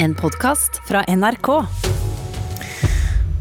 En 0.00 0.14
podkast 0.14 0.88
fra 0.88 1.04
NRK. 1.08 1.48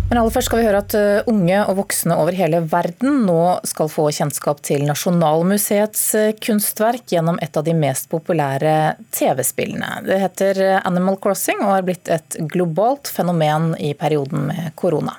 Men 0.10 0.18
aller 0.18 0.32
først 0.34 0.50
skal 0.50 0.58
vi 0.58 0.66
høre 0.66 0.80
at 0.82 0.96
uh, 0.98 1.28
unge 1.30 1.60
og 1.70 1.78
voksne 1.84 2.18
over 2.18 2.34
hele 2.34 2.64
verden 2.72 3.20
nå 3.28 3.42
skal 3.68 3.92
få 3.94 4.08
kjennskap 4.16 4.64
til 4.66 4.88
Nasjonalmuseets 4.88 6.04
uh, 6.18 6.32
kunstverk 6.42 7.14
gjennom 7.14 7.38
et 7.46 7.62
av 7.62 7.68
de 7.68 7.78
mest 7.78 8.10
populære 8.10 8.74
TV-spillene. 9.14 10.02
Det 10.10 10.18
heter 10.24 10.64
uh, 10.66 10.82
Animal 10.90 11.22
Crossing 11.22 11.62
og 11.62 11.76
er 11.76 11.88
blitt 11.92 12.10
et 12.10 12.42
globalt 12.50 13.14
fenomen 13.14 13.76
i 13.78 13.94
perioden 13.94 14.50
med 14.50 14.74
korona. 14.82 15.14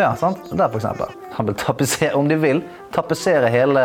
Ja, 0.00 0.14
sant? 0.16 0.46
Der 0.48 0.70
for 0.70 0.80
eksempel. 0.80 1.12
Han 1.36 1.50
vil 1.50 1.60
tapetsere, 1.60 2.14
om 2.16 2.28
de 2.30 2.40
vil, 2.40 2.64
tapetsere 2.96 3.52
hele 3.52 3.82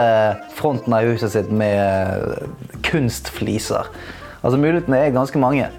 fronten 0.55 0.95
av 0.95 1.11
huset 1.11 1.35
sitt 1.35 1.51
med 1.51 2.45
kunstfliser. 2.87 3.91
Altså 4.45 4.61
Mulighetene 4.61 5.01
er 5.01 5.15
ganske 5.15 5.41
mange. 5.41 5.71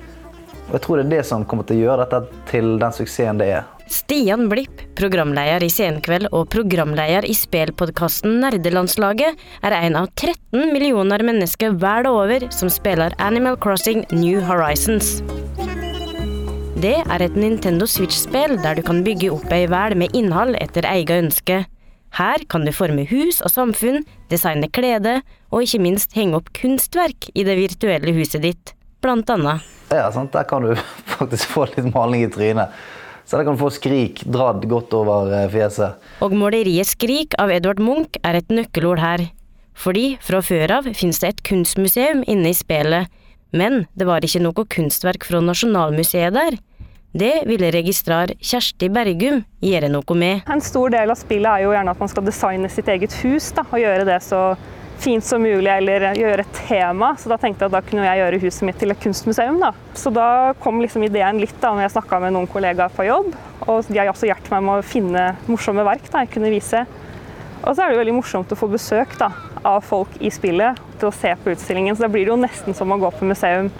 Og 0.67 0.75
jeg 0.75 0.83
tror 0.83 0.99
det 0.99 1.07
er 1.07 1.13
det 1.15 1.25
som 1.29 1.45
kommer 1.47 1.67
til 1.67 1.79
å 1.79 1.85
gjøre 1.85 2.05
dette 2.05 2.43
til 2.51 2.73
den 2.83 2.95
suksessen 2.95 3.39
det 3.39 3.47
er. 3.61 3.69
Stian 3.87 4.49
Blipp, 4.51 4.81
programleder 4.99 5.63
i 5.63 5.71
Senkveld 5.71 6.27
og 6.35 6.49
programleder 6.51 7.23
i 7.23 7.35
spelpodkasten 7.39 8.41
Nerdelandslaget, 8.43 9.39
er 9.63 9.77
en 9.79 9.99
av 10.01 10.09
13 10.19 10.73
millioner 10.73 11.23
mennesker 11.23 11.77
verden 11.79 12.11
over 12.11 12.49
som 12.51 12.73
spiller 12.73 13.15
Animal 13.23 13.55
Crossing 13.63 14.03
New 14.11 14.43
Horizons. 14.43 15.21
Det 16.83 16.97
er 16.99 17.23
et 17.23 17.39
Nintendo 17.39 17.87
Switch-spill 17.89 18.59
der 18.67 18.77
du 18.77 18.83
kan 18.85 19.05
bygge 19.07 19.31
opp 19.39 19.47
ei 19.55 19.63
verden 19.71 20.03
med 20.03 20.19
innhold 20.19 20.59
etter 20.59 20.85
eget 20.91 21.15
ønske. 21.23 21.63
Her 22.17 22.41
kan 22.49 22.65
du 22.65 22.73
forme 22.73 23.05
hus 23.11 23.43
og 23.45 23.53
samfunn, 23.53 24.07
designe 24.33 24.71
klede, 24.73 25.19
og 25.53 25.67
ikke 25.67 25.83
minst 25.85 26.15
henge 26.17 26.39
opp 26.39 26.49
kunstverk 26.57 27.29
i 27.37 27.45
det 27.45 27.59
virtuelle 27.59 28.15
huset 28.17 28.41
ditt, 28.45 28.73
blant 29.05 29.29
annet. 29.33 29.65
Ja, 29.93 30.09
sant? 30.15 30.33
Der 30.33 30.47
kan 30.49 30.65
du 30.65 30.73
faktisk 31.19 31.53
få 31.53 31.67
litt 31.75 31.91
maling 31.93 32.25
i 32.25 32.31
trynet. 32.33 32.73
Så 33.27 33.37
der 33.37 33.45
kan 33.45 33.59
du 33.59 33.61
få 33.61 33.73
skrik 33.75 34.23
dratt 34.33 34.65
godt 34.71 34.95
over 34.95 35.33
eh, 35.35 35.49
fjeset. 35.51 35.99
Og 36.23 36.33
måleriet 36.39 36.87
Skrik 36.89 37.35
av 37.43 37.51
Edvard 37.51 37.83
Munch 37.83 38.17
er 38.23 38.39
et 38.39 38.53
nøkkelord 38.55 39.03
her. 39.03 39.27
Fordi 39.77 40.15
fra 40.25 40.41
før 40.47 40.79
av 40.79 40.89
finnes 40.97 41.19
det 41.21 41.33
et 41.33 41.43
kunstmuseum 41.45 42.23
inne 42.31 42.53
i 42.53 42.57
spillet, 42.57 43.11
men 43.53 43.85
det 43.99 44.07
var 44.09 44.25
ikke 44.25 44.41
noe 44.47 44.65
kunstverk 44.73 45.27
fra 45.27 45.43
Nasjonalmuseet 45.45 46.39
der. 46.39 46.57
Det 47.17 47.43
ville 47.49 47.71
registrar 47.73 48.29
Kjersti 48.45 48.91
Bergum 48.93 49.39
gjøre 49.65 49.89
noe 49.89 50.17
med. 50.21 50.43
En 50.53 50.61
stor 50.61 50.91
del 50.93 51.09
av 51.09 51.17
spillet 51.17 51.49
er 51.49 51.63
jo 51.65 51.71
gjerne 51.73 51.93
at 51.95 52.01
man 52.03 52.11
skal 52.13 52.25
designe 52.27 52.69
sitt 52.69 52.91
eget 52.93 53.15
hus 53.23 53.47
da, 53.57 53.63
og 53.71 53.81
gjøre 53.81 54.03
det 54.05 54.19
så 54.27 54.41
fint 55.01 55.25
som 55.25 55.41
mulig, 55.41 55.71
eller 55.73 56.11
gjøre 56.13 56.45
et 56.45 56.59
tema. 56.67 57.15
Så 57.17 57.31
da 57.33 57.39
tenkte 57.41 57.65
jeg 57.65 57.71
at 57.71 57.77
da 57.79 57.81
kunne 57.87 58.05
jeg 58.05 58.21
gjøre 58.21 58.41
huset 58.43 58.67
mitt 58.69 58.77
til 58.83 58.93
et 58.93 59.01
kunstmuseum. 59.01 59.57
Da. 59.63 59.71
Så 59.97 60.13
da 60.13 60.27
kom 60.61 60.83
liksom 60.83 61.07
ideen 61.07 61.41
litt 61.41 61.57
da 61.63 61.71
når 61.73 61.87
jeg 61.87 61.95
snakka 61.95 62.19
med 62.27 62.35
noen 62.37 62.51
kollegaer 62.53 62.93
på 62.93 63.07
jobb. 63.09 63.31
Og 63.65 63.89
de 63.89 63.97
har 63.97 64.11
også 64.13 64.29
hjulpet 64.29 64.53
meg 64.53 64.67
med 64.67 64.83
å 64.83 64.85
finne 64.85 65.23
morsomme 65.49 65.87
verk 65.89 66.11
da, 66.11 66.27
jeg 66.27 66.35
kunne 66.35 66.51
vise. 66.53 66.83
Og 67.63 67.71
så 67.71 67.87
er 67.87 67.95
det 67.95 68.03
veldig 68.03 68.19
morsomt 68.19 68.53
å 68.53 68.59
få 68.61 68.69
besøk 68.75 69.17
da, 69.23 69.31
av 69.65 69.81
folk 69.89 70.21
i 70.21 70.29
spillet 70.35 70.85
til 71.01 71.09
å 71.09 71.17
se 71.17 71.33
på 71.41 71.57
utstillingen. 71.57 71.97
Så 71.97 72.05
da 72.05 72.13
blir 72.13 72.29
det 72.29 72.35
jo 72.35 72.39
nesten 72.45 72.77
som 72.77 72.93
å 72.93 73.01
gå 73.01 73.09
på 73.17 73.31
museum 73.33 73.73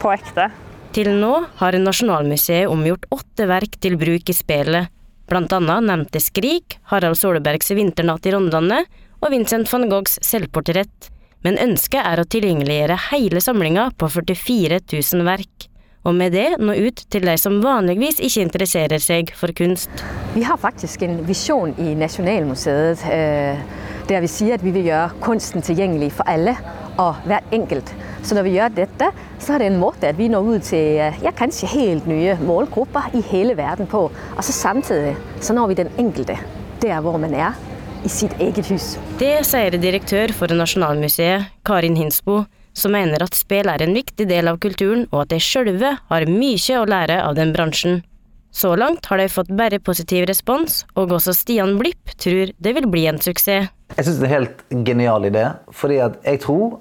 på 0.00 0.14
ekte. 0.16 0.48
Til 0.96 1.10
nå 1.20 1.32
har 1.58 1.76
Nasjonalmuseet 1.76 2.70
omgjort 2.72 3.04
åtte 3.12 3.46
verk 3.50 3.76
til 3.82 3.98
bruk 4.00 4.30
i 4.32 4.36
spillet. 4.36 4.88
Blant 5.28 5.52
annet 5.52 5.84
nevnte 5.84 6.20
Skrik, 6.24 6.78
Harald 6.88 7.18
Solbergs 7.20 7.68
Vinternatt 7.76 8.24
i 8.24 8.32
Rondane 8.32 8.80
og 9.20 9.32
Vincent 9.34 9.68
van 9.68 9.84
Goghs 9.90 10.16
selvportrett, 10.24 11.10
men 11.44 11.60
ønsket 11.60 12.00
er 12.00 12.22
å 12.22 12.26
tilgjengeliggjøre 12.32 12.96
hele 13.10 13.42
samlinga 13.44 13.90
på 14.00 14.08
44 14.14 14.80
000 14.88 15.28
verk. 15.28 15.68
Og 16.08 16.16
med 16.16 16.32
det 16.32 16.46
nå 16.62 16.72
ut 16.72 17.02
til 17.12 17.26
de 17.28 17.34
som 17.36 17.60
vanligvis 17.60 18.22
ikke 18.24 18.46
interesserer 18.46 19.02
seg 19.02 19.34
for 19.36 19.52
kunst. 19.52 19.92
Vi 20.32 20.46
har 20.46 20.56
faktisk 20.56 21.04
en 21.04 21.20
visjon 21.28 21.74
i 21.82 21.92
Nasjonalmuseet 21.98 23.04
øh, 23.12 23.62
der 24.08 24.24
vi 24.24 24.30
sier 24.32 24.56
at 24.56 24.64
vi 24.64 24.72
vil 24.72 24.88
gjøre 24.88 25.18
kunsten 25.20 25.64
tilgjengelig 25.64 26.14
for 26.16 26.30
alle 26.32 26.56
og 26.98 27.22
hver 27.28 27.46
enkelt. 27.54 27.92
Så 28.26 28.36
når 28.36 28.46
vi 28.46 28.56
gjør 28.56 28.74
dette, 28.74 29.10
så 29.38 29.54
er 29.54 29.62
det 29.62 29.70
en 29.70 29.80
måte 29.80 30.10
at 30.10 30.18
vi 30.18 30.28
når 30.30 30.50
ut 30.56 30.68
til 30.68 30.98
ja, 31.22 31.32
kanskje 31.34 31.70
helt 31.72 32.08
nye 32.10 32.36
målgrupper 32.42 33.14
i 33.16 33.22
hele 33.30 33.56
verden 33.58 33.88
på. 33.90 34.08
Og 34.10 34.44
så 34.44 34.54
samtidig 34.54 35.14
så 35.40 35.56
når 35.56 35.70
vi 35.70 35.80
den 35.82 35.92
enkelte 35.98 36.38
der 36.82 37.00
hvor 37.02 37.18
man 37.18 37.34
er 37.34 37.56
i 38.04 38.10
sitt 38.10 38.34
eget 38.42 38.68
hus. 38.70 38.96
Det 39.18 39.40
sier 39.46 39.74
direktør 39.78 40.32
for 40.36 40.52
Nasjonalmuseet, 40.54 41.48
Karin 41.66 41.98
Hinsbo, 41.98 42.44
som 42.78 42.94
mener 42.94 43.24
at 43.24 43.34
spill 43.34 43.70
er 43.70 43.82
en 43.82 43.96
viktig 43.96 44.28
del 44.30 44.50
av 44.50 44.60
kulturen, 44.62 45.06
og 45.10 45.24
at 45.24 45.32
de 45.32 45.40
sjølve 45.42 45.96
har 46.10 46.28
mye 46.30 46.78
å 46.78 46.86
lære 46.86 47.18
av 47.24 47.34
den 47.38 47.54
bransjen. 47.56 48.02
Så 48.50 48.72
langt 48.76 49.06
har 49.06 49.20
de 49.20 49.28
fått 49.28 49.50
bare 49.54 49.78
positiv 49.78 50.24
respons, 50.28 50.82
og 50.96 51.12
også 51.14 51.34
Stian 51.36 51.76
Blipp 51.78 52.14
tror 52.18 52.52
det 52.56 52.74
vil 52.78 52.88
bli 52.90 53.04
en 53.10 53.20
suksess. 53.20 53.68
Jeg 53.96 54.04
syns 54.04 54.18
det 54.20 54.26
er 54.26 54.28
en 54.28 54.36
helt 54.36 54.62
genial 54.86 55.24
idé. 55.24 55.44
fordi 55.72 55.96
jeg 55.96 56.40
tror 56.42 56.78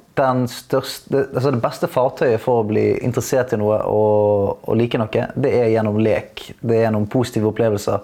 største, 0.49 1.27
altså 1.35 1.51
det 1.51 1.61
beste 1.61 1.87
fartøyet 1.87 2.41
for 2.41 2.61
å 2.63 2.67
bli 2.67 2.97
interessert 3.05 3.53
i 3.53 3.59
noe 3.61 3.77
og, 3.85 4.63
og, 4.65 4.73
like 4.75 4.97
noe, 4.97 5.27
det 5.35 5.53
er 5.53 5.69
gjennom 5.71 5.99
lek. 6.01 6.53
Det 6.59 6.75
er 6.75 6.87
gjennom 6.87 7.07
positive 7.07 7.51
opplevelser. 7.51 8.01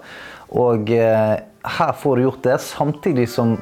Og 0.54 0.90
eh, 0.94 1.34
her 1.64 1.92
får 1.98 2.16
du 2.16 2.22
gjort 2.22 2.44
det, 2.46 2.60
samtidig 2.62 3.28
som 3.32 3.56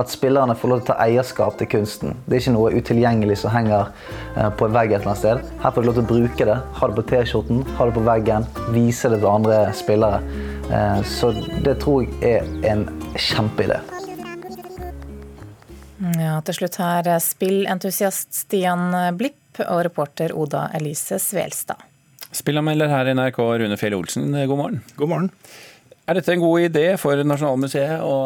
at 0.00 0.10
spillerne 0.10 0.54
får 0.56 0.70
lov 0.70 0.80
til 0.80 0.86
å 0.86 0.90
ta 0.92 1.04
eierskap 1.04 1.58
til 1.60 1.68
kunsten. 1.74 2.16
Det 2.24 2.36
er 2.36 2.42
ikke 2.42 2.54
noe 2.54 2.72
utilgjengelig 2.72 3.38
som 3.42 3.52
henger 3.52 3.90
eh, 4.36 4.48
på 4.56 4.68
en 4.68 4.76
vegg 4.76 4.94
et 4.94 5.00
eller 5.00 5.12
annet 5.12 5.20
sted. 5.20 5.42
Her 5.62 5.74
får 5.74 5.84
de 5.84 5.90
lov 5.90 5.98
til 5.98 6.04
å 6.04 6.10
bruke 6.12 6.48
det. 6.48 6.58
Ha 6.78 6.88
det 6.88 6.98
på 6.98 7.06
T-skjorten, 7.10 7.62
ha 7.76 7.88
det 7.88 7.96
på 7.96 8.04
veggen, 8.06 8.48
vise 8.74 9.12
det 9.12 9.20
til 9.20 9.30
andre 9.32 9.58
spillere. 9.76 10.22
Eh, 10.72 11.00
så 11.08 11.32
det 11.66 11.76
tror 11.84 12.06
jeg 12.06 12.40
er 12.40 12.72
en 12.72 12.86
kjempeidé. 13.18 13.80
Ja, 16.18 16.40
til 16.42 16.56
slutt 16.56 16.80
her 16.82 17.06
spillentusiast 17.22 18.32
Stian 18.34 18.88
Blipp 19.18 19.60
og 19.68 19.84
reporter 19.86 20.32
Oda 20.34 20.66
Elise 20.74 21.20
Svelstad. 21.22 21.78
Spillanmelder 22.32 22.88
her 22.88 23.10
i 23.10 23.12
NRK, 23.12 23.38
Rune 23.60 23.76
Fjell 23.76 23.94
Olsen, 23.98 24.32
god 24.32 24.56
morgen. 24.56 24.80
God 24.96 25.10
morgen. 25.12 25.30
Er 26.08 26.18
dette 26.18 26.34
en 26.34 26.42
god 26.42 26.66
idé 26.66 26.86
for 26.98 27.20
Nasjonalmuseet 27.22 28.02
å 28.02 28.16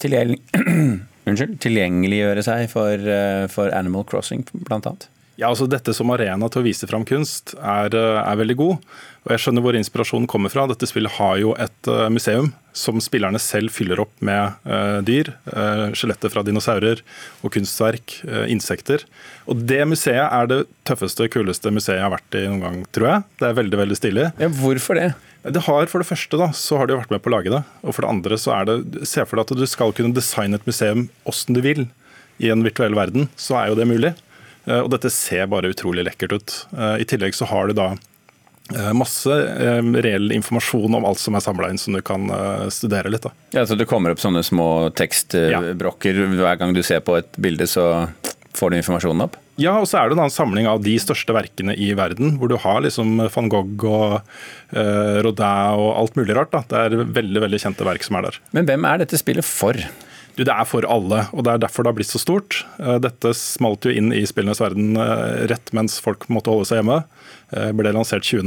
tilgjengelig, 0.00 0.40
unnskyld, 1.28 1.58
tilgjengeliggjøre 1.60 2.44
seg 2.46 2.64
for, 2.72 2.96
eh, 2.96 3.44
for 3.52 3.74
Animal 3.76 4.06
Crossing, 4.08 4.46
blant 4.64 4.88
annet? 4.88 5.08
Ja, 5.38 5.52
altså 5.52 5.68
Dette 5.70 5.92
som 5.94 6.10
arena 6.10 6.48
til 6.50 6.64
å 6.64 6.66
vise 6.66 6.86
fram 6.90 7.04
kunst 7.06 7.52
er, 7.54 7.94
eh, 7.94 8.16
er, 8.18 8.38
veldig 8.40 8.56
god. 8.58 8.88
Og 9.22 9.30
Jeg 9.30 9.42
skjønner 9.44 9.62
hvor 9.62 9.76
inspirasjonen 9.78 10.26
kommer 10.26 10.50
fra. 10.50 10.64
Dette 10.66 10.88
spillet 10.90 11.14
har 11.14 11.36
jo 11.38 11.52
et 11.54 11.90
uh, 11.90 12.08
museum 12.10 12.48
som 12.74 12.98
spillerne 12.98 13.38
selv 13.38 13.70
fyller 13.70 14.02
opp 14.02 14.10
med 14.24 14.56
uh, 14.66 14.98
dyr. 15.06 15.30
Uh, 15.46 15.94
Skjeletter 15.94 16.32
fra 16.32 16.42
dinosaurer 16.42 17.04
og 17.44 17.54
kunstverk, 17.54 18.16
insekter. 18.50 19.04
Og 19.46 19.62
Det 19.68 19.78
museet 19.86 20.26
er 20.26 20.50
det 20.50 20.60
tøffeste, 20.88 21.30
kuleste 21.30 21.70
museet 21.70 22.00
jeg 22.00 22.06
har 22.08 22.16
vært 22.16 22.38
i 22.40 22.46
noen 22.48 22.64
gang, 22.64 22.82
tror 22.90 23.10
jeg. 23.12 23.26
Det 23.38 23.50
er 23.50 23.58
veldig 23.62 23.82
veldig 23.84 24.02
stilig. 24.02 24.28
Ja, 24.42 24.52
hvorfor 24.58 24.98
det? 24.98 25.12
Det 25.46 25.66
har 25.68 25.86
For 25.86 26.02
det 26.02 26.10
første 26.10 26.40
da, 26.40 26.50
så 26.50 26.80
har 26.80 26.90
de 26.90 26.98
vært 26.98 27.14
med 27.14 27.22
på 27.22 27.30
å 27.30 27.38
lage 27.38 27.54
det. 27.54 27.62
Og 27.86 27.94
for 27.94 28.02
det 28.02 28.10
andre 28.10 28.42
så 28.42 28.58
er 28.58 28.66
det 28.66 29.06
Se 29.06 29.22
for 29.22 29.38
deg 29.38 29.46
at 29.46 29.60
du 29.62 29.68
skal 29.70 29.94
kunne 29.94 30.18
designe 30.18 30.58
et 30.58 30.66
museum 30.66 31.06
åssen 31.30 31.54
du 31.54 31.62
vil 31.62 31.86
i 32.42 32.50
en 32.50 32.64
virtuell 32.66 32.98
verden. 32.98 33.30
Så 33.38 33.54
er 33.60 33.70
jo 33.70 33.78
det 33.78 33.86
mulig. 33.86 34.16
Eh, 34.68 34.82
og 34.84 34.92
dette 34.92 35.10
ser 35.12 35.48
bare 35.50 35.72
utrolig 35.72 36.04
lekkert 36.08 36.36
ut. 36.36 36.54
Eh, 36.76 37.00
I 37.02 37.08
tillegg 37.08 37.36
så 37.36 37.48
har 37.48 37.70
du 37.70 37.76
da 37.78 37.88
eh, 37.94 38.92
masse 38.96 39.40
reell 40.04 40.32
informasjon 40.36 41.00
om 41.00 41.08
alt 41.08 41.22
som 41.22 41.38
er 41.38 41.44
samla 41.44 41.72
inn, 41.72 41.80
som 41.80 41.96
du 41.96 42.02
kan 42.04 42.28
studere 42.74 43.12
litt. 43.12 43.24
Da. 43.26 43.34
Ja, 43.56 43.66
så 43.66 43.78
Det 43.78 43.88
kommer 43.90 44.14
opp 44.14 44.22
sånne 44.22 44.44
små 44.46 44.88
tekstbrokker 44.98 46.24
ja. 46.24 46.32
hver 46.42 46.60
gang 46.60 46.76
du 46.76 46.84
ser 46.86 47.04
på 47.04 47.18
et 47.20 47.32
bilde, 47.40 47.68
så 47.70 48.08
får 48.58 48.72
du 48.72 48.80
informasjonen 48.80 49.28
opp? 49.28 49.38
Ja, 49.58 49.72
og 49.80 49.88
så 49.90 49.98
er 49.98 50.10
det 50.10 50.18
en 50.22 50.30
samling 50.30 50.68
av 50.70 50.84
de 50.84 50.92
største 51.02 51.34
verkene 51.34 51.74
i 51.74 51.90
verden, 51.98 52.36
hvor 52.38 52.50
du 52.50 52.54
har 52.62 52.82
liksom 52.84 53.16
van 53.34 53.48
Gogh 53.50 53.86
og 53.88 54.12
eh, 54.70 55.18
Rodin 55.26 55.80
og 55.82 55.88
alt 55.98 56.18
mulig 56.18 56.36
rart. 56.38 56.52
Da. 56.54 56.62
Det 56.70 56.82
er 56.84 57.08
veldig 57.16 57.42
veldig 57.42 57.60
kjente 57.64 57.86
verk 57.88 58.06
som 58.06 58.20
er 58.20 58.28
der. 58.28 58.38
Men 58.54 58.68
hvem 58.70 58.86
er 58.86 59.02
dette 59.02 59.18
spillet 59.18 59.46
for? 59.46 59.78
Du, 60.38 60.44
Det 60.46 60.54
er 60.54 60.66
for 60.70 60.86
alle, 60.86 61.24
og 61.34 61.42
det 61.42 61.50
er 61.50 61.62
derfor 61.64 61.82
det 61.82 61.90
har 61.90 61.96
blitt 61.98 62.12
så 62.12 62.20
stort. 62.22 62.60
Eh, 62.78 63.00
dette 63.02 63.32
smalt 63.34 63.88
jo 63.88 63.90
inn 63.90 64.12
i 64.14 64.22
spillenes 64.28 64.60
verden 64.62 64.94
eh, 64.94 65.48
rett 65.50 65.72
mens 65.74 65.96
folk 66.02 66.28
måtte 66.30 66.52
holde 66.54 66.68
seg 66.68 66.78
hjemme. 66.78 67.00
Eh, 67.50 67.72
ble 67.74 67.90
lansert 67.96 68.22
20.3 68.28 68.46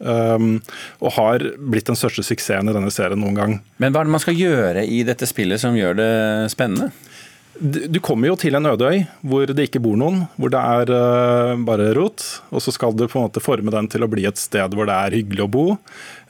og 0.00 1.10
har 1.14 1.44
blitt 1.70 1.90
den 1.90 1.98
største 1.98 2.24
suksessen 2.24 2.72
i 2.72 2.74
denne 2.74 2.90
serien 2.90 3.20
noen 3.20 3.36
gang. 3.36 3.54
Men 3.78 3.94
hva 3.94 4.02
er 4.02 4.08
det 4.08 4.14
man 4.16 4.22
skal 4.24 4.38
gjøre 4.38 4.82
i 4.88 5.02
dette 5.06 5.28
spillet 5.28 5.62
som 5.62 5.76
gjør 5.78 5.98
det 6.00 6.10
spennende? 6.50 6.90
Du 7.60 7.98
kommer 8.00 8.30
jo 8.30 8.36
til 8.40 8.56
en 8.56 8.68
ødøy 8.70 9.02
hvor 9.20 9.50
det 9.52 9.66
ikke 9.68 9.82
bor 9.84 9.98
noen, 10.00 10.22
hvor 10.40 10.52
det 10.52 10.60
er 10.60 10.92
uh, 10.94 11.60
bare 11.66 11.90
rot. 11.96 12.24
Og 12.48 12.62
så 12.64 12.72
skal 12.72 12.94
du 12.96 13.04
på 13.04 13.18
en 13.20 13.26
måte 13.26 13.42
forme 13.44 13.72
den 13.74 13.88
til 13.92 14.06
å 14.06 14.08
bli 14.10 14.24
et 14.28 14.40
sted 14.40 14.72
hvor 14.76 14.88
det 14.88 14.96
er 14.96 15.16
hyggelig 15.18 15.44
å 15.44 15.50
bo. 15.52 15.64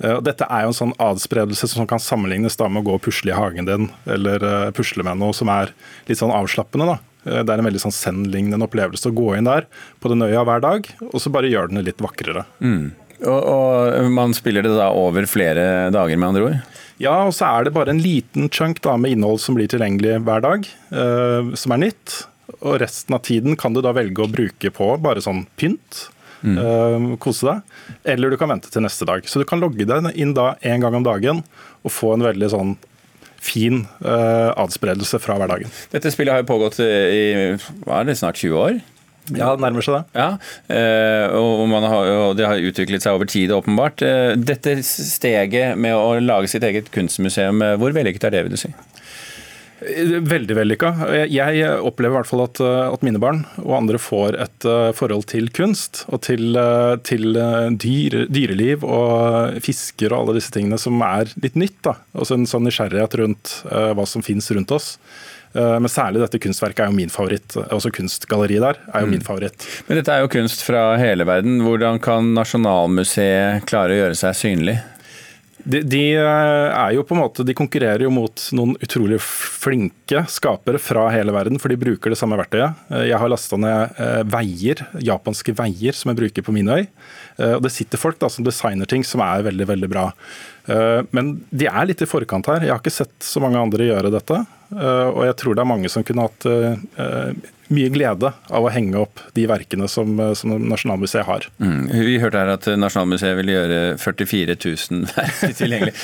Uh, 0.03 0.19
dette 0.27 0.49
er 0.51 0.65
jo 0.65 0.73
en 0.73 0.81
sånn 0.81 0.97
adspredelse 0.99 1.71
som 1.71 1.87
kan 1.91 2.03
sammenlignes 2.03 2.59
da 2.59 2.67
med 2.67 2.83
å 2.83 2.89
gå 2.89 2.97
og 2.99 3.05
pusle 3.07 3.31
i 3.31 3.37
hagen 3.39 3.69
din, 3.69 3.87
eller 4.11 4.43
uh, 4.43 4.73
pusle 4.75 5.07
med 5.07 5.23
noe 5.23 5.37
som 5.37 5.53
er 5.55 5.71
litt 6.11 6.19
sånn 6.19 6.35
avslappende. 6.35 6.97
da. 6.97 6.99
Det 7.21 7.53
er 7.53 7.61
en 7.61 7.69
veldig 7.69 7.85
sånn 7.85 7.95
Zen-lignende 7.95 8.67
opplevelse 8.67 9.13
å 9.13 9.15
gå 9.15 9.35
inn 9.37 9.47
der 9.47 9.69
på 10.01 10.11
den 10.11 10.25
øya 10.25 10.43
hver 10.49 10.65
dag, 10.65 10.89
og 11.13 11.19
så 11.21 11.31
bare 11.31 11.51
gjør 11.53 11.71
den 11.71 11.85
litt 11.85 12.01
vakrere. 12.03 12.47
Mm. 12.65 12.91
Og, 13.21 13.41
og, 13.45 14.07
man 14.17 14.33
spiller 14.37 14.65
det 14.65 14.73
da 14.73 14.89
over 14.97 15.27
flere 15.29 15.91
dager, 15.93 16.17
med 16.17 16.33
andre 16.33 16.47
ord? 16.47 16.79
Ja, 17.01 17.15
og 17.25 17.33
så 17.33 17.49
er 17.49 17.67
det 17.67 17.73
bare 17.73 17.95
en 17.95 18.03
liten 18.03 18.51
chunk 18.53 18.83
da, 18.85 18.97
med 19.01 19.15
innhold 19.15 19.41
som 19.41 19.57
blir 19.57 19.71
tilgjengelig 19.73 20.19
hver 20.27 20.45
dag, 20.45 20.67
uh, 20.93 21.53
som 21.57 21.75
er 21.75 21.87
nytt. 21.87 22.17
Og 22.61 22.77
resten 22.83 23.17
av 23.17 23.23
tiden 23.25 23.57
kan 23.57 23.73
du 23.73 23.81
da 23.85 23.95
velge 23.97 24.25
å 24.25 24.29
bruke 24.31 24.73
på 24.75 24.91
bare 25.01 25.23
sånn 25.25 25.47
pynt. 25.61 26.05
Mm. 26.45 26.57
Uh, 26.61 27.17
kose 27.21 27.49
deg. 27.49 27.81
Eller 28.13 28.33
du 28.33 28.37
kan 28.41 28.53
vente 28.53 28.69
til 28.73 28.85
neste 28.85 29.09
dag. 29.09 29.25
Så 29.25 29.41
du 29.41 29.49
kan 29.49 29.63
logge 29.63 29.89
deg 29.89 30.13
inn 30.13 30.37
da 30.37 30.55
en 30.61 30.85
gang 30.85 30.99
om 31.01 31.07
dagen 31.07 31.43
og 31.81 31.95
få 31.95 32.15
en 32.15 32.27
veldig 32.29 32.53
sånn 32.53 32.77
fin 33.41 33.87
uh, 34.05 34.53
adspredelse 34.61 35.17
fra 35.25 35.39
hverdagen. 35.41 35.73
Dette 35.95 36.13
spillet 36.13 36.37
har 36.37 36.43
jo 36.43 36.51
pågått 36.51 36.83
i 36.85 37.57
hva 37.87 38.03
er 38.03 38.11
det, 38.11 38.19
snart 38.21 38.41
20 38.43 38.61
år? 38.61 38.81
Ja, 39.29 39.53
det 39.55 39.63
nærmer 39.63 39.85
seg 39.85 39.99
det. 39.99 40.05
Ja, 40.17 40.29
eh, 40.75 41.35
og, 41.37 41.75
har, 41.85 42.13
og, 42.15 42.37
det 42.39 42.47
har 42.49 42.71
utviklet 42.71 43.05
seg 43.05 43.17
over 43.17 43.31
tid, 43.31 43.53
åpenbart. 43.55 44.03
Eh, 44.07 44.37
dette 44.39 44.81
steget 44.87 45.79
med 45.79 45.97
å 45.97 46.17
lage 46.23 46.51
sitt 46.51 46.67
eget 46.67 46.91
kunstmuseum, 46.95 47.63
eh, 47.63 47.77
hvor 47.81 47.95
vellykket 47.97 48.27
er 48.27 48.37
det, 48.37 48.47
vil 48.47 48.57
du 48.57 48.61
si? 48.61 48.73
Veldig 49.81 50.55
vellykka. 50.59 50.89
Jeg 51.33 51.61
opplever 51.89 52.13
i 52.13 52.17
hvert 52.19 52.29
fall 52.29 52.43
at, 52.45 52.59
at, 52.61 53.05
mine 53.07 53.17
barn 53.23 53.47
og 53.63 53.79
andre 53.79 53.97
får 53.97 54.37
et 54.37 54.67
forhold 54.99 55.25
til 55.31 55.49
kunst 55.57 56.03
og 56.13 56.21
til, 56.27 56.53
til 57.09 57.39
dyr, 57.81 58.19
dyreliv 58.29 58.85
og 58.85 59.57
fisker 59.65 60.13
og 60.13 60.19
alle 60.19 60.37
disse 60.37 60.53
tingene 60.53 60.77
som 60.77 61.01
er 61.01 61.33
litt 61.41 61.57
nytt. 61.57 61.79
Da. 61.89 61.97
Også 62.13 62.37
en 62.37 62.45
sånn 62.51 62.69
nysgjerrighet 62.69 63.17
rundt 63.23 63.55
hva 63.73 64.05
som 64.05 64.21
finnes 64.27 64.53
rundt 64.53 64.77
oss. 64.77 64.99
Eh, 65.53 65.77
men 65.83 65.91
særlig 65.91 66.23
dette 66.23 66.41
kunstverket 66.43 66.85
er 66.85 66.93
jo 66.93 66.97
min 66.97 67.13
favoritt. 67.13 67.57
Også 67.75 67.93
kunstgalleriet 67.95 68.63
der 68.63 68.81
er 68.93 69.03
jo 69.03 69.11
mm. 69.11 69.17
min 69.17 69.27
favoritt. 69.27 69.67
Men 69.89 70.01
dette 70.01 70.15
er 70.15 70.25
jo 70.25 70.31
kunst 70.33 70.65
fra 70.67 70.95
hele 71.01 71.27
verden. 71.29 71.61
Hvordan 71.67 72.01
kan 72.03 72.33
Nasjonalmuseet 72.37 73.67
klare 73.71 73.97
å 73.97 74.03
gjøre 74.05 74.19
seg 74.21 74.39
synlig? 74.39 74.79
De, 75.61 75.83
de, 75.85 76.05
eh, 76.17 76.69
er 76.71 76.95
jo 76.97 77.03
på 77.05 77.13
en 77.13 77.21
måte, 77.21 77.45
de 77.45 77.57
konkurrerer 77.57 78.07
jo 78.07 78.13
mot 78.15 78.45
noen 78.57 78.79
utrolig 78.81 79.19
flinke 79.21 80.23
skapere 80.33 80.81
fra 80.81 81.03
hele 81.13 81.35
verden, 81.37 81.61
for 81.61 81.69
de 81.69 81.77
bruker 81.83 82.15
det 82.15 82.17
samme 82.17 82.39
verktøyet. 82.41 82.79
Eh, 82.95 83.11
jeg 83.11 83.21
har 83.21 83.33
lasta 83.33 83.59
ned 83.61 83.99
veier, 84.31 84.87
japanske 85.11 85.53
veier 85.59 85.99
som 85.99 86.13
jeg 86.15 86.21
bruker 86.23 86.47
på 86.47 86.55
min 86.55 86.71
øy. 86.71 86.87
Og 87.41 87.63
det 87.65 87.71
sitter 87.73 87.97
folk 87.97 88.19
da, 88.21 88.29
som 88.29 88.45
designer 88.45 88.89
ting 88.89 89.01
som 89.07 89.23
er 89.25 89.47
veldig 89.47 89.65
veldig 89.65 89.89
bra. 89.89 90.03
Men 91.17 91.31
de 91.49 91.71
er 91.71 91.87
litt 91.89 92.03
i 92.05 92.09
forkant 92.09 92.51
her. 92.53 92.67
Jeg 92.67 92.75
har 92.75 92.83
ikke 92.83 92.93
sett 92.93 93.15
så 93.25 93.41
mange 93.41 93.57
andre 93.57 93.87
gjøre 93.87 94.11
dette. 94.13 94.43
Eh, 94.71 95.09
og 95.11 95.25
jeg 95.27 95.37
tror 95.41 95.57
det 95.57 95.65
er 95.65 95.69
mange 95.69 95.91
som 95.91 96.05
kunne 96.07 96.29
hatt 96.29 96.47
eh, 96.47 97.33
mye 97.75 97.91
glede 97.95 98.31
av 98.31 98.67
å 98.67 98.73
henge 98.73 99.01
opp 99.03 99.23
de 99.35 99.47
verkene 99.51 99.89
som, 99.91 100.13
eh, 100.23 100.35
som 100.39 100.55
Nasjonalmuseet 100.71 101.27
har. 101.27 101.49
Mm. 101.63 101.89
Vi 101.91 102.19
hørte 102.23 102.43
her 102.43 102.53
at 102.55 102.69
Nasjonalmuseet 102.79 103.39
vil 103.41 103.55
gjøre 103.55 103.81
44 104.03 104.59
000 104.61 105.09
verk 105.17 105.59
tilgjengelig. 105.59 105.97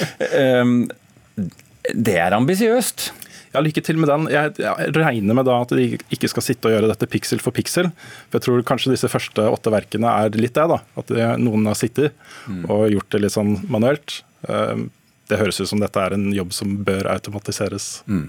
det 1.95 2.19
er 2.19 2.35
ambisiøst? 2.35 3.11
Ja, 3.55 3.63
Lykke 3.63 3.81
til 3.87 4.01
med 4.03 4.11
den. 4.11 4.27
Jeg, 4.35 4.53
regner 4.99 5.39
med 5.39 5.47
da 5.49 5.61
at 5.63 5.71
de 5.73 5.95
ikke 6.13 6.29
skal 6.29 6.45
sitte 6.45 6.69
og 6.69 6.75
gjøre 6.75 6.91
dette 6.91 7.09
piksel 7.09 7.41
for 7.41 7.55
piksel. 7.57 7.89
For 8.27 8.37
jeg 8.37 8.45
tror 8.49 8.67
kanskje 8.69 8.93
disse 8.93 9.09
første 9.09 9.47
åtte 9.49 9.73
verkene 9.73 10.11
er 10.27 10.35
litt 10.37 10.59
det. 10.59 10.67
da, 10.75 10.83
At 10.99 11.15
noen 11.41 11.71
har 11.71 11.79
sittet 11.79 12.13
mm. 12.51 12.67
og 12.67 12.91
gjort 12.93 13.15
det 13.15 13.23
litt 13.23 13.37
sånn 13.37 13.55
manuelt. 13.73 14.19
Det 14.43 15.39
høres 15.41 15.63
ut 15.63 15.71
som 15.71 15.81
dette 15.81 16.03
er 16.03 16.19
en 16.19 16.27
jobb 16.37 16.53
som 16.53 16.75
bør 16.85 17.09
automatiseres. 17.15 18.03
Mm. 18.11 18.27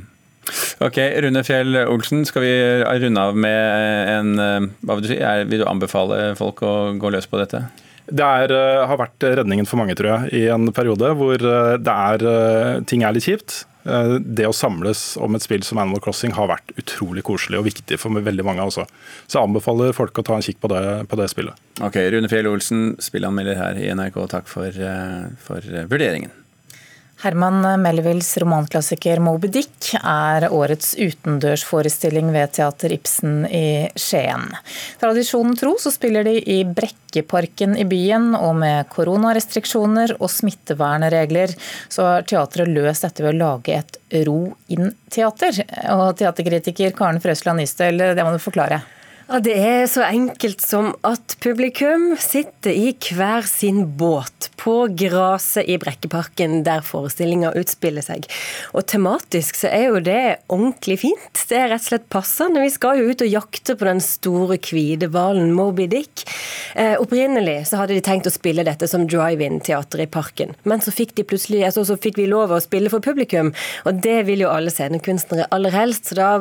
Ok, 0.84 1.00
Rune 1.24 1.44
Fjell 1.46 1.76
Olsen, 1.88 2.24
skal 2.28 2.44
vi 2.46 2.54
runde 3.02 3.24
av 3.24 3.38
med 3.38 4.12
en 4.14 4.40
eh, 4.40 4.70
hva 4.86 4.98
Vil 4.98 5.08
du 5.08 5.12
si? 5.12 5.20
Vil 5.50 5.64
du 5.64 5.68
anbefale 5.68 6.36
folk 6.38 6.62
å 6.66 6.74
gå 7.00 7.12
løs 7.14 7.30
på 7.30 7.40
dette? 7.42 7.64
Det 8.08 8.24
er, 8.24 8.54
eh, 8.56 8.84
har 8.88 9.00
vært 9.02 9.26
redningen 9.42 9.68
for 9.68 9.82
mange, 9.82 9.96
tror 9.98 10.14
jeg, 10.14 10.44
i 10.44 10.46
en 10.54 10.70
periode 10.76 11.10
hvor 11.20 11.42
eh, 11.42 11.76
er, 11.82 12.28
ting 12.88 13.04
er 13.04 13.18
litt 13.18 13.28
kjipt. 13.28 13.64
Det 13.88 14.44
å 14.44 14.52
samles 14.52 15.14
om 15.24 15.38
et 15.38 15.44
spill 15.46 15.62
som 15.64 15.80
Animal 15.80 16.02
Crossing 16.04 16.34
har 16.36 16.50
vært 16.52 16.74
utrolig 16.76 17.22
koselig 17.24 17.62
og 17.62 17.70
viktig 17.70 17.96
for 18.02 18.12
veldig 18.12 18.44
mange. 18.44 18.66
også. 18.66 18.84
Så 19.32 19.38
jeg 19.38 19.48
anbefaler 19.48 19.96
folk 19.96 20.20
å 20.20 20.26
ta 20.28 20.36
en 20.36 20.44
kikk 20.44 20.60
på 20.60 20.68
det, 20.74 20.82
på 21.08 21.16
det 21.16 21.30
spillet. 21.32 21.56
Ok, 21.80 21.96
Rune 22.12 22.28
Fjell 22.28 22.50
Olsen, 22.52 22.90
spillanmelder 23.00 23.56
her 23.56 23.80
i 23.80 23.88
NRK, 23.96 24.20
takk 24.34 24.52
for, 24.52 24.76
for 25.40 25.72
vurderingen. 25.88 26.36
Herman 27.18 27.82
Melvilles 27.82 28.38
romanklassiker 28.38 29.18
Moby 29.20 29.48
Dick 29.50 29.88
er 29.98 30.46
årets 30.54 30.92
utendørsforestilling 31.02 32.30
ved 32.30 32.52
Teater 32.54 32.94
Ibsen 32.94 33.40
i 33.50 33.88
Skien. 33.98 34.46
Tradisjonen 35.02 35.56
tro 35.58 35.74
så 35.82 35.90
spiller 35.94 36.28
de 36.28 36.36
i 36.38 36.60
Brekkeparken 36.62 37.74
i 37.82 37.88
byen, 37.90 38.36
og 38.38 38.60
med 38.62 38.86
koronarestriksjoner 38.94 40.14
og 40.20 40.30
smittevernregler 40.30 41.56
så 41.90 42.06
har 42.06 42.28
teatret 42.30 42.70
løst 42.70 43.08
dette 43.08 43.26
ved 43.26 43.34
å 43.34 43.40
lage 43.40 43.80
et 43.80 43.98
ro-inn-teater. 44.28 45.64
Og 45.98 46.12
teaterkritiker 46.22 46.94
Karen 46.98 47.24
Frøsland 47.24 47.64
Nystøl, 47.64 47.98
det 48.14 48.28
må 48.28 48.36
du 48.36 48.46
forklare. 48.46 48.84
Ja, 49.28 49.42
Det 49.44 49.56
er 49.60 49.90
så 49.92 50.06
enkelt 50.08 50.62
som 50.64 50.94
at 51.04 51.34
publikum 51.44 52.14
sitter 52.16 52.72
i 52.72 52.94
hver 52.96 53.44
sin 53.44 53.82
båt 54.00 54.48
på 54.56 54.76
gresset 54.96 55.68
i 55.68 55.76
Brekkeparken 55.82 56.62
der 56.64 56.80
forestillinga 56.88 57.50
utspiller 57.60 58.06
seg. 58.06 58.24
Og 58.72 58.86
tematisk 58.88 59.58
så 59.60 59.68
er 59.68 59.90
jo 59.90 60.00
det 60.00 60.22
ordentlig 60.48 61.02
fint. 61.02 61.42
Det 61.50 61.58
er 61.60 61.74
rett 61.74 61.84
og 61.84 61.90
slett 61.90 62.06
passende. 62.14 62.64
Vi 62.64 62.72
skal 62.72 63.02
jo 63.02 63.10
ut 63.12 63.24
og 63.26 63.34
jakte 63.34 63.76
på 63.76 63.90
den 63.90 64.00
store 64.06 64.56
hvithvalen 64.64 65.52
Moby 65.58 65.90
Dick. 65.92 66.24
Eh, 66.80 66.96
opprinnelig 66.96 67.66
så 67.68 67.82
hadde 67.82 67.98
de 67.98 68.06
tenkt 68.06 68.30
å 68.32 68.34
spille 68.34 68.64
dette 68.64 68.88
som 68.88 69.10
drive-in-teater 69.12 70.06
i 70.06 70.08
parken. 70.08 70.56
Men 70.64 70.80
så 70.80 70.94
fikk, 70.96 71.20
altså, 71.20 71.84
så 71.84 72.00
fikk 72.00 72.24
vi 72.24 72.30
lov 72.32 72.56
å 72.56 72.62
spille 72.64 72.88
for 72.94 73.04
publikum, 73.04 73.52
og 73.84 74.00
det 74.08 74.22
vil 74.32 74.46
jo 74.46 74.54
alle 74.56 74.72
scenekunstnere 74.72 75.50
aller 75.52 75.76
helst. 75.76 76.08
så 76.08 76.16
da 76.16 76.32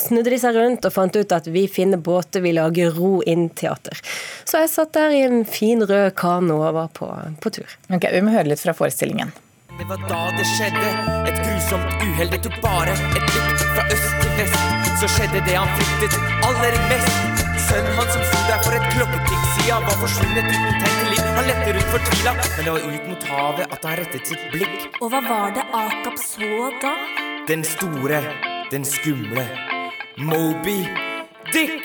snudde 0.00 0.32
de 0.34 0.38
seg 0.40 0.56
rundt 0.56 0.84
og 0.86 0.94
fant 0.94 1.16
ut 1.16 1.32
at 1.36 1.48
vi 1.50 1.66
finner 1.70 2.00
båter, 2.00 2.44
vi 2.44 2.54
lager 2.56 2.94
ro 2.96 3.18
inn-teater. 3.22 4.00
Så 4.44 4.64
jeg 4.64 4.72
satt 4.72 4.94
der 4.96 5.14
i 5.14 5.24
en 5.26 5.44
fin 5.48 5.82
rød 5.84 6.14
kano 6.18 6.60
og 6.62 6.76
var 6.78 6.92
på, 6.96 7.10
på 7.40 7.54
tur. 7.58 7.78
Ok, 7.90 8.08
Vi 8.12 8.22
må 8.24 8.34
høre 8.34 8.52
litt 8.52 8.62
fra 8.62 8.76
forestillingen. 8.76 9.32
Det 9.78 9.84
var 9.90 9.98
da 10.06 10.20
det 10.36 10.44
skjedde, 10.46 10.90
et 11.26 11.38
grusomt 11.42 12.02
uhell. 12.06 12.30
Det 12.30 12.38
tok 12.44 12.60
bare 12.62 12.92
et 12.94 13.24
blikk 13.32 13.64
fra 13.74 13.86
øst 13.90 14.12
til 14.20 14.36
vest. 14.38 14.60
Så 15.00 15.08
skjedde 15.16 15.42
det 15.48 15.56
han 15.58 15.72
fryktet 15.74 16.14
aller 16.46 16.78
mest. 16.92 17.42
Sønnen 17.64 17.98
hans 17.98 18.14
som 18.14 18.22
sto 18.28 18.44
der 18.46 18.62
for 18.62 18.78
et 18.78 18.86
klokketikk 18.94 19.44
siden, 19.56 19.88
var 19.88 19.98
forsvunnet 20.04 20.46
uten 20.46 20.78
tegn 20.78 20.96
til 21.00 21.10
liv. 21.10 21.26
Han 21.40 21.50
lette 21.50 21.76
rundt 21.76 21.92
fortvila, 21.96 22.38
men 22.38 22.62
det 22.62 22.76
var 22.76 22.88
ut 22.94 23.10
mot 23.10 23.28
havet 23.32 23.76
at 23.78 23.86
han 23.90 24.00
rettet 24.04 24.30
sitt 24.32 24.48
blikk. 24.54 24.90
Og 25.00 25.10
hva 25.10 25.24
var 25.26 25.54
det 25.58 25.66
Akap 25.82 26.20
så 26.22 26.70
da? 26.84 26.96
Den 27.50 27.66
store, 27.66 28.22
den 28.70 28.86
skumle 28.86 29.48
Moby 30.16 30.88
Dick. 31.52 31.82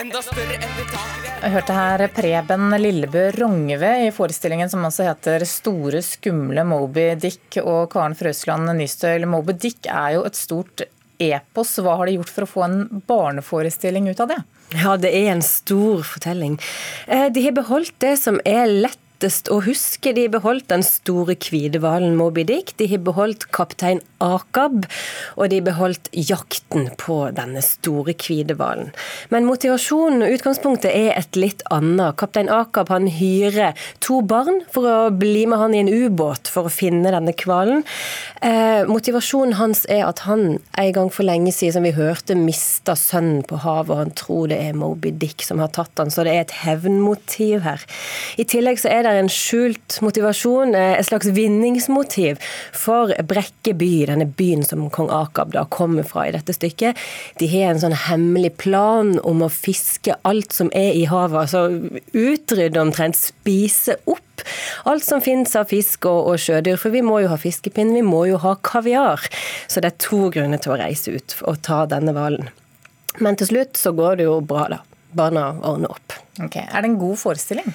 Enda 0.00 0.22
større 0.24 0.54
enn 0.56 0.76
det 0.78 0.86
tar 0.88 1.26
Jeg 1.42 1.52
hørte 1.52 1.74
her 1.76 2.04
Preben 2.14 2.72
Lillebø 2.80 3.26
Rongeve 3.36 3.90
i 4.06 4.12
forestillingen 4.16 4.70
som 4.72 4.86
altså 4.88 5.04
heter 5.04 5.44
'Store 5.44 6.00
skumle 6.00 6.64
Moby 6.64 7.10
Dick' 7.20 7.60
og 7.60 7.90
Karen 7.92 8.16
Frøsland 8.16 8.72
Nystøl. 8.78 9.26
Moby 9.28 9.52
Dick 9.52 9.90
er 9.92 10.14
jo 10.16 10.24
et 10.24 10.40
stort 10.40 10.86
epos. 11.18 11.76
Hva 11.84 11.98
har 12.00 12.08
de 12.08 12.16
gjort 12.16 12.32
for 12.32 12.46
å 12.46 12.52
få 12.54 12.64
en 12.64 13.04
barneforestilling 13.06 14.08
ut 14.08 14.24
av 14.24 14.32
det? 14.32 14.40
Ja, 14.80 14.96
det 14.96 15.12
er 15.12 15.28
en 15.34 15.44
stor 15.44 16.00
fortelling. 16.00 16.56
Eh, 17.08 17.28
de 17.28 17.44
har 17.44 17.52
beholdt 17.52 17.98
det 18.00 18.16
som 18.24 18.40
er 18.46 18.72
lett 18.72 19.04
lettest 19.20 19.50
å 19.52 19.60
huske. 19.60 20.14
De 20.16 20.24
har 20.24 20.32
beholdt 20.32 20.70
den 20.70 20.82
store 20.82 21.34
hvithvalen 21.36 22.16
Moby 22.16 22.44
Dick, 22.48 22.72
de 22.78 22.86
har 22.88 23.02
beholdt 23.04 23.50
kaptein 23.52 24.00
Akab, 24.20 24.86
og 25.36 25.50
de 25.50 25.58
har 25.60 25.66
beholdt 25.66 26.08
jakten 26.12 26.88
på 26.96 27.30
denne 27.36 27.60
store 27.60 28.14
hvithvalen. 28.16 28.92
Men 29.28 29.44
motivasjonen 29.44 30.24
og 30.24 30.36
utgangspunktet 30.36 30.92
er 30.92 31.12
et 31.18 31.36
litt 31.36 31.62
annet. 31.70 32.16
Kaptein 32.16 32.48
Akab 32.48 32.88
han 32.88 33.10
hyrer 33.12 33.76
to 34.00 34.22
barn 34.22 34.62
for 34.72 34.88
å 34.88 34.96
bli 35.12 35.44
med 35.46 35.60
han 35.60 35.76
i 35.76 35.82
en 35.84 35.92
ubåt 35.92 36.48
for 36.48 36.68
å 36.68 36.72
finne 36.72 37.12
denne 37.12 37.36
hvalen. 37.36 37.84
Eh, 38.40 38.88
motivasjonen 38.88 39.58
hans 39.60 39.84
er 39.92 40.06
at 40.08 40.24
han 40.24 40.58
en 40.80 40.92
gang 40.96 41.12
for 41.12 41.28
lenge 41.28 41.52
siden, 41.52 41.76
som 41.76 41.84
vi 41.84 41.92
hørte, 41.96 42.38
mista 42.38 42.96
sønnen 42.96 43.44
på 43.44 43.60
havet, 43.60 43.92
og 43.92 44.00
han 44.00 44.16
tror 44.16 44.48
det 44.50 44.60
er 44.64 44.80
Moby 44.80 45.12
Dick 45.12 45.44
som 45.44 45.60
har 45.60 45.72
tatt 45.76 46.00
han, 46.00 46.12
så 46.12 46.24
det 46.24 46.34
er 46.34 46.44
et 46.46 46.56
hevnmotiv 46.62 47.66
her. 47.66 47.84
I 48.40 48.48
tillegg 48.48 48.80
så 48.80 48.88
er 48.88 49.04
det 49.04 49.09
er 49.10 49.20
en 49.22 49.32
skjult 49.32 49.98
motivasjon, 50.04 50.74
eh, 50.74 50.96
et 50.98 51.06
slags 51.08 51.30
vinningsmotiv 51.36 52.40
for 52.76 53.12
Brekke 53.26 53.74
by, 53.76 54.06
denne 54.10 54.28
byen 54.38 54.64
som 54.66 54.88
kong 54.90 55.10
Akab 55.14 55.52
da 55.52 55.64
kommer 55.64 56.06
fra 56.06 56.26
i 56.28 56.34
dette 56.34 56.54
stykket. 56.56 56.98
De 57.38 57.50
har 57.50 57.70
en 57.74 57.82
sånn 57.82 57.96
hemmelig 58.06 58.56
plan 58.62 59.18
om 59.24 59.44
å 59.44 59.50
fiske 59.52 60.16
alt 60.24 60.52
som 60.56 60.70
er 60.74 60.92
i 60.94 61.04
havet. 61.10 61.46
altså 61.46 61.90
Utrydde 62.14 62.80
omtrent, 62.80 63.16
spise 63.16 63.96
opp 64.06 64.20
alt 64.84 65.04
som 65.04 65.20
finnes 65.20 65.52
av 65.56 65.68
fisk 65.70 66.06
og, 66.08 66.32
og, 66.32 66.40
sjødyr. 66.40 66.78
For 66.80 66.94
vi 66.94 67.02
må 67.04 67.20
jo 67.24 67.30
ha 67.32 67.38
fiskepinn, 67.40 67.94
vi 67.96 68.04
må 68.06 68.24
jo 68.30 68.40
ha 68.42 68.56
kaviar. 68.62 69.26
Så 69.68 69.82
det 69.82 69.92
er 69.92 70.02
to 70.06 70.30
grunner 70.32 70.62
til 70.62 70.74
å 70.74 70.80
reise 70.80 71.14
ut 71.14 71.36
og 71.44 71.60
ta 71.66 71.84
denne 71.90 72.14
hvalen. 72.16 72.50
Men 73.20 73.36
til 73.36 73.50
slutt 73.50 73.80
så 73.80 73.92
går 73.96 74.20
det 74.20 74.28
jo 74.28 74.40
bra, 74.40 74.68
da. 74.70 74.82
Barna 75.16 75.48
ordner 75.66 75.90
opp. 75.90 76.14
Ok, 76.38 76.56
Er 76.56 76.82
det 76.82 76.92
en 76.92 77.00
god 77.00 77.18
forestilling? 77.18 77.72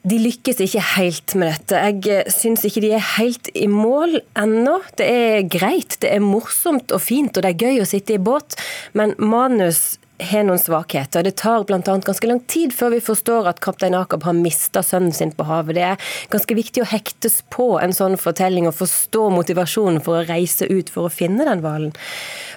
De 0.00 0.16
lykkes 0.16 0.62
ikke 0.64 0.82
helt 0.96 1.34
med 1.36 1.52
dette. 1.52 1.76
Jeg 1.76 2.32
syns 2.32 2.64
ikke 2.64 2.80
de 2.86 2.94
er 2.96 3.08
helt 3.18 3.50
i 3.52 3.66
mål 3.68 4.16
ennå. 4.38 4.78
Det 4.96 5.04
er 5.04 5.48
greit, 5.52 5.98
det 6.00 6.14
er 6.14 6.24
morsomt 6.24 6.94
og 6.96 7.02
fint, 7.04 7.36
og 7.36 7.44
det 7.44 7.50
er 7.52 7.66
gøy 7.66 7.82
å 7.82 7.88
sitte 7.88 8.16
i 8.16 8.22
båt, 8.22 8.56
men 8.96 9.12
manus 9.20 9.99
har 10.20 10.44
noen 10.46 10.60
svakheter. 10.60 11.24
Det 11.24 11.36
tar 11.40 11.64
bl.a. 11.64 11.80
ganske 11.80 12.28
lang 12.28 12.40
tid 12.50 12.74
før 12.76 12.94
vi 12.94 13.00
forstår 13.04 13.48
at 13.50 13.60
kaptein 13.64 13.96
Akab 13.96 14.24
har 14.26 14.36
mista 14.36 14.82
sønnen 14.84 15.12
sin 15.16 15.32
på 15.36 15.46
havet. 15.48 15.76
Det 15.78 15.84
er 15.86 16.10
ganske 16.32 16.56
viktig 16.56 16.84
å 16.84 16.88
hektes 16.90 17.40
på 17.52 17.72
en 17.80 17.94
sånn 17.96 18.18
fortelling 18.20 18.68
og 18.70 18.76
forstå 18.78 19.28
motivasjonen 19.34 20.00
for 20.04 20.20
å 20.20 20.26
reise 20.28 20.68
ut 20.70 20.92
for 20.92 21.08
å 21.08 21.12
finne 21.12 21.46
den 21.48 21.64
hvalen. 21.64 21.94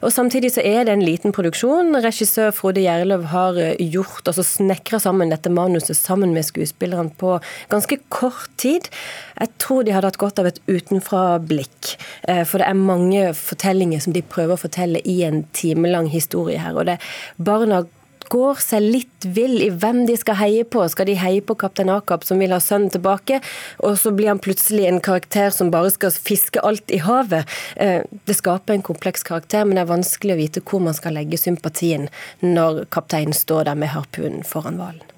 Og 0.04 0.12
Samtidig 0.14 0.52
så 0.56 0.64
er 0.66 0.86
det 0.86 0.94
en 0.94 1.06
liten 1.06 1.34
produksjon. 1.36 1.96
Regissør 2.04 2.52
Frode 2.56 2.84
Gjerløv 2.84 3.28
har 3.32 3.60
eh, 3.60 3.80
gjort, 3.80 4.28
altså 4.28 4.44
snekra 4.46 5.00
sammen 5.02 5.32
dette 5.32 5.52
manuset 5.54 5.98
sammen 5.98 6.36
med 6.36 6.46
skuespillerne 6.48 7.14
på 7.20 7.38
ganske 7.72 7.98
kort 8.14 8.52
tid. 8.62 8.90
Jeg 9.40 9.52
tror 9.64 9.84
de 9.84 9.96
hadde 9.96 10.12
hatt 10.12 10.20
godt 10.22 10.42
av 10.42 10.50
et 10.50 10.60
utenfra-blikk. 10.68 11.96
Eh, 12.28 12.44
for 12.48 12.62
det 12.62 12.68
er 12.68 12.80
mange 12.80 13.26
fortellinger 13.38 14.04
som 14.04 14.16
de 14.16 14.26
prøver 14.26 14.58
å 14.58 14.64
fortelle 14.66 15.02
i 15.08 15.22
en 15.28 15.44
timelang 15.56 16.12
historie 16.12 16.60
her. 16.62 16.76
og 16.76 16.88
det 16.92 17.00
barna 17.54 17.86
går 18.34 18.60
seg 18.64 18.82
litt 18.82 19.28
vill 19.36 19.60
i 19.62 19.70
hvem 19.70 20.04
de 20.08 20.16
skal 20.18 20.40
heie 20.40 20.66
på. 20.66 20.84
Skal 20.90 21.10
de 21.10 21.18
heie 21.20 21.44
på 21.46 21.56
kaptein 21.60 21.92
Akap, 21.94 22.26
som 22.26 22.42
vil 22.42 22.56
ha 22.56 22.60
sønnen 22.64 22.92
tilbake, 22.94 23.42
og 23.84 23.98
så 24.00 24.14
blir 24.16 24.32
han 24.32 24.42
plutselig 24.44 24.88
en 24.90 25.02
karakter 25.04 25.54
som 25.54 25.72
bare 25.74 25.92
skal 25.94 26.16
fiske 26.16 26.64
alt 26.66 26.94
i 26.94 27.02
havet? 27.04 27.50
Eh, 27.76 28.02
det 28.26 28.40
skaper 28.40 28.78
en 28.78 28.86
kompleks 28.86 29.28
karakter, 29.28 29.68
men 29.68 29.78
det 29.78 29.86
er 29.86 29.94
vanskelig 29.94 30.38
å 30.38 30.42
vite 30.42 30.66
hvor 30.66 30.84
man 30.84 30.98
skal 30.98 31.18
legge 31.20 31.40
sympatien 31.42 32.10
når 32.42 32.86
kapteinen 32.94 33.38
står 33.38 33.70
der 33.70 33.80
med 33.80 33.94
harpunen 33.94 34.48
foran 34.48 34.82
hvalen. 34.82 35.13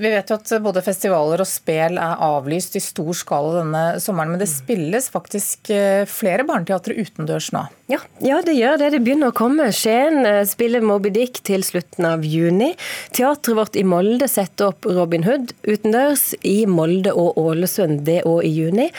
Vi 0.00 0.10
vet 0.12 0.30
jo 0.30 0.36
at 0.38 0.52
både 0.62 0.82
festivaler 0.84 1.42
og 1.42 1.48
spel 1.48 1.98
er 2.00 2.22
avlyst 2.24 2.76
i 2.78 2.82
stor 2.84 3.12
skala 3.16 3.60
denne 3.60 3.84
sommeren, 4.02 4.34
men 4.34 4.42
det 4.42 4.50
spilles 4.50 5.10
faktisk 5.12 5.72
eh, 5.74 6.06
flere 6.08 6.46
barneteatre 6.48 6.96
utendørs 7.00 7.50
nå? 7.54 7.66
Ja, 7.90 7.98
ja, 8.22 8.38
det 8.46 8.54
gjør 8.54 8.78
det. 8.78 8.92
Det 8.94 9.00
begynner 9.02 9.32
å 9.32 9.36
komme. 9.36 9.70
Skien 9.74 10.22
eh, 10.28 10.42
spiller 10.48 10.84
Moby 10.84 11.10
Dick 11.14 11.40
til 11.46 11.64
slutten 11.66 12.06
av 12.06 12.24
juni. 12.26 12.72
Teatret 13.16 13.56
vårt 13.58 13.78
i 13.80 13.84
Molde 13.86 14.28
setter 14.30 14.70
opp 14.70 14.86
Robin 14.86 15.26
Hood 15.26 15.54
utendørs 15.66 16.30
i 16.46 16.62
Molde 16.70 17.14
og 17.16 17.40
Ålesund, 17.40 18.04
det 18.06 18.22
òg 18.30 18.44
i 18.46 18.52
juni. 18.54 18.90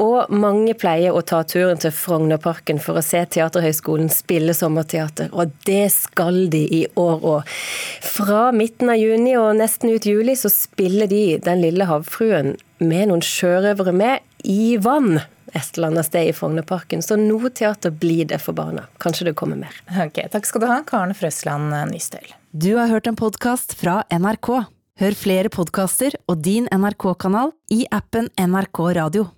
Og 0.00 0.30
mange 0.32 0.72
pleier 0.78 1.12
å 1.12 1.20
ta 1.26 1.42
turen 1.44 1.80
til 1.80 1.92
Frognerparken 1.92 2.80
for 2.80 2.96
å 2.98 3.04
se 3.04 3.20
Teaterhøgskolen 3.34 4.08
spille 4.12 4.54
sommerteater, 4.56 5.28
og 5.36 5.52
det 5.68 5.90
skal 5.92 6.46
de 6.52 6.62
i 6.80 6.82
år 6.96 7.26
òg. 7.34 7.52
Fra 8.02 8.48
midten 8.52 8.90
av 8.90 8.98
juni 8.98 9.36
og 9.38 9.54
nesten 9.60 9.92
ut 9.94 10.06
juli 10.06 10.34
så 10.38 10.50
spiller 10.50 11.06
de 11.06 11.38
Den 11.44 11.62
lille 11.62 11.86
havfruen 11.86 12.56
med 12.82 13.12
noen 13.12 13.22
sjørøvere 13.22 13.94
med 13.94 14.42
i 14.42 14.74
vann 14.82 15.20
et 15.52 15.76
eller 15.76 15.92
annet 15.92 16.08
sted 16.08 16.30
i 16.30 16.34
Frognerparken. 16.34 17.02
Så 17.04 17.18
noe 17.20 17.50
teater 17.54 17.92
blir 17.94 18.24
det 18.28 18.40
for 18.42 18.56
barna. 18.56 18.86
Kanskje 19.02 19.28
det 19.28 19.36
kommer 19.38 19.60
mer. 19.60 19.76
Ok, 20.02 20.22
Takk 20.32 20.48
skal 20.48 20.64
du 20.64 20.68
ha, 20.70 20.80
Karen 20.88 21.14
Frøsland 21.14 21.74
Nystøl. 21.92 22.32
Du 22.50 22.74
har 22.78 22.90
hørt 22.90 23.06
en 23.06 23.18
podkast 23.18 23.76
fra 23.78 24.00
NRK. 24.10 24.50
Hør 25.02 25.16
flere 25.16 25.52
podkaster 25.52 26.16
og 26.28 26.42
din 26.44 26.66
NRK-kanal 26.72 27.54
i 27.72 27.84
appen 27.92 28.32
NRK 28.40 28.82
Radio. 28.98 29.28